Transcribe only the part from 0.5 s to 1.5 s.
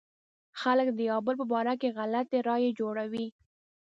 خلک د يو بل په